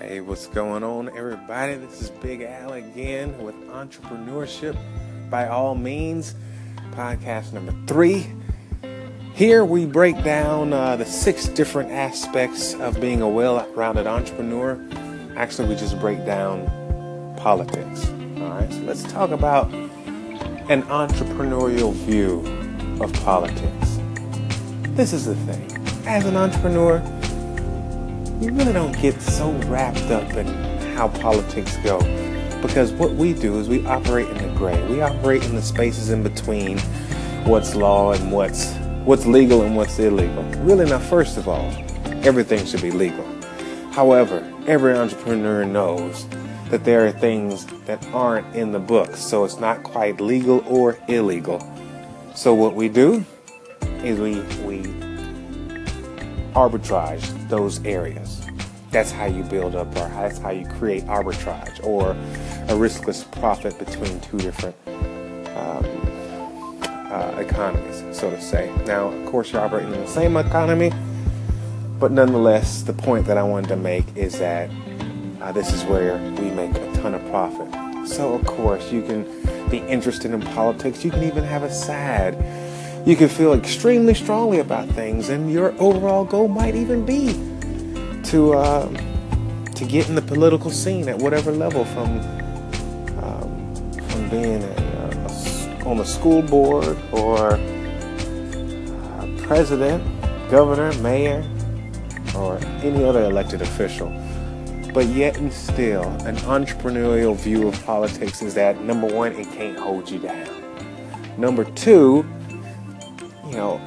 [0.00, 1.74] Hey, what's going on, everybody?
[1.74, 4.78] This is Big Al again with Entrepreneurship
[5.28, 6.36] by All Means,
[6.92, 8.28] podcast number three.
[9.34, 14.80] Here we break down uh, the six different aspects of being a well rounded entrepreneur.
[15.36, 16.66] Actually, we just break down
[17.36, 18.08] politics.
[18.36, 22.44] All right, so let's talk about an entrepreneurial view
[23.02, 23.98] of politics.
[24.94, 25.68] This is the thing
[26.06, 27.02] as an entrepreneur,
[28.40, 30.46] you really don't get so wrapped up in
[30.94, 31.98] how politics go
[32.62, 34.80] because what we do is we operate in the gray.
[34.86, 36.78] We operate in the spaces in between
[37.44, 38.72] what's law and what's
[39.04, 40.44] what's legal and what's illegal.
[40.58, 41.72] Really now first of all,
[42.24, 43.24] everything should be legal.
[43.90, 46.28] However, every entrepreneur knows
[46.70, 50.96] that there are things that aren't in the books, so it's not quite legal or
[51.08, 51.60] illegal.
[52.34, 53.24] So what we do
[54.04, 55.07] is we we
[56.58, 58.44] arbitrage those areas.
[58.90, 62.10] That's how you build up, or that's how you create arbitrage, or
[62.72, 64.74] a riskless profit between two different
[65.56, 65.84] um,
[67.12, 68.72] uh, economies, so to say.
[68.86, 70.90] Now, of course, you're operating in the same economy,
[72.00, 74.68] but nonetheless, the point that I wanted to make is that
[75.40, 77.68] uh, this is where we make a ton of profit.
[78.08, 79.22] So, of course, you can
[79.70, 81.04] be interested in politics.
[81.04, 82.34] You can even have a side
[83.08, 87.32] you can feel extremely strongly about things, and your overall goal might even be
[88.24, 88.86] to uh,
[89.74, 92.18] to get in the political scene at whatever level, from
[93.24, 97.58] um, from being a, a, on the school board or
[99.44, 100.04] president,
[100.50, 101.42] governor, mayor,
[102.36, 104.10] or any other elected official.
[104.92, 109.78] But yet and still, an entrepreneurial view of politics is that number one, it can't
[109.78, 110.46] hold you down.
[111.38, 112.26] Number two,
[113.48, 113.80] you know,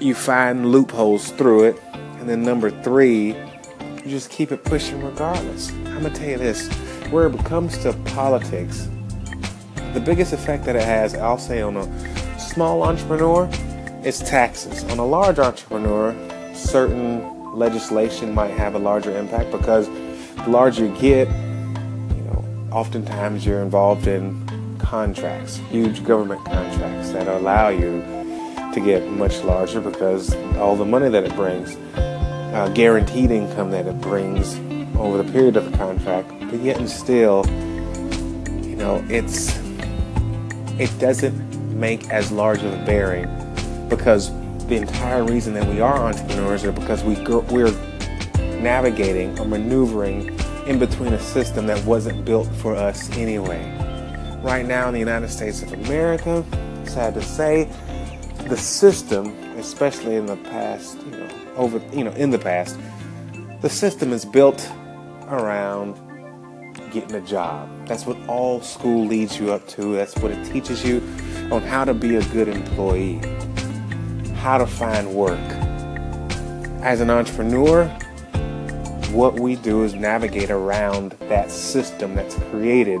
[0.00, 1.76] you find loopholes through it.
[2.18, 5.70] And then number three, you just keep it pushing regardless.
[5.70, 6.68] I'm gonna tell you this:
[7.10, 8.88] where it comes to politics,
[9.92, 13.48] the biggest effect that it has, I'll say, on a small entrepreneur,
[14.04, 14.84] is taxes.
[14.84, 16.14] On a large entrepreneur,
[16.54, 23.44] certain legislation might have a larger impact because the larger you get, you know, oftentimes
[23.46, 28.02] you're involved in contracts, huge government contracts that allow you
[28.72, 33.86] to get much larger because all the money that it brings, uh, guaranteed income that
[33.86, 34.58] it brings
[34.96, 37.44] over the period of the contract, but yet and still,
[38.64, 39.58] you know, it's
[40.78, 41.34] it doesn't
[41.78, 43.26] make as large of a bearing
[43.88, 44.30] because
[44.66, 47.70] the entire reason that we are entrepreneurs are because we go, we're
[48.60, 50.28] navigating or maneuvering
[50.66, 53.60] in between a system that wasn't built for us anyway.
[54.42, 56.44] Right now in the United States of America,
[56.84, 57.68] sad to say,
[58.48, 62.78] the system, especially in the past, you know, over, you know, in the past,
[63.60, 64.68] the system is built
[65.28, 65.94] around
[66.90, 67.68] getting a job.
[67.86, 69.94] That's what all school leads you up to.
[69.94, 70.98] That's what it teaches you
[71.50, 73.20] on how to be a good employee,
[74.34, 75.38] how to find work.
[76.82, 77.86] As an entrepreneur,
[79.12, 83.00] what we do is navigate around that system that's created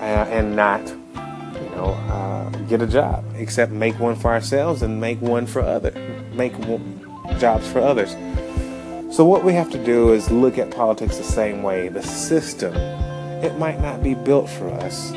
[0.00, 0.80] uh, and not
[1.80, 5.92] know, uh, get a job, except make one for ourselves and make one for other,
[6.32, 6.52] make
[7.38, 8.12] jobs for others.
[9.14, 11.88] So what we have to do is look at politics the same way.
[11.88, 12.74] The system,
[13.42, 15.12] it might not be built for us,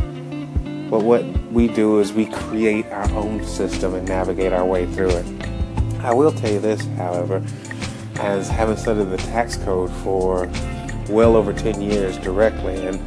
[0.90, 5.10] but what we do is we create our own system and navigate our way through
[5.10, 5.26] it.
[6.00, 7.44] I will tell you this, however,
[8.16, 10.50] as having studied the tax code for
[11.10, 13.00] well over 10 years directly and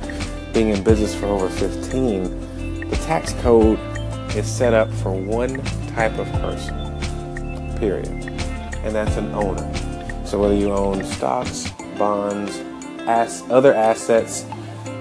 [0.53, 2.46] being in business for over 15,
[2.91, 3.79] the tax code
[4.37, 5.63] is set up for one
[5.95, 6.75] type of person,
[7.79, 9.65] period, and that's an owner.
[10.25, 12.61] So whether you own stocks, bonds,
[13.09, 14.45] other assets,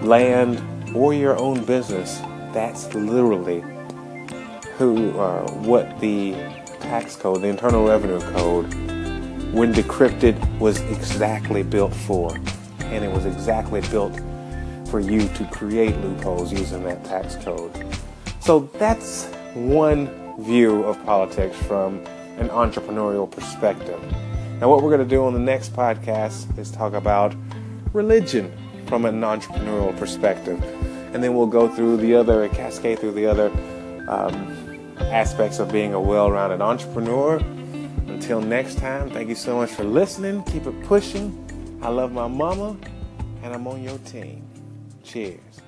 [0.02, 0.62] land,
[0.96, 2.20] or your own business,
[2.54, 3.64] that's literally
[4.78, 6.34] who, uh, what the
[6.80, 8.66] tax code, the Internal Revenue Code,
[9.54, 12.36] when decrypted, was exactly built for,
[12.80, 14.14] and it was exactly built
[14.88, 17.72] for you to create loopholes using that tax code.
[18.40, 20.10] So that's one
[20.40, 22.00] view of politics from
[22.38, 24.02] an entrepreneurial perspective.
[24.60, 27.36] Now, what we're going to do on the next podcast is talk about
[27.94, 28.52] religion
[28.86, 30.62] from an entrepreneurial perspective.
[31.14, 33.50] And then we'll go through the other, cascade through the other
[34.08, 34.56] um,
[35.00, 37.38] aspects of being a well rounded entrepreneur.
[38.08, 40.44] Until next time, thank you so much for listening.
[40.44, 41.42] Keep it pushing.
[41.82, 42.78] I love my mama,
[43.44, 44.42] and I'm on your team.
[45.06, 45.65] Cheers.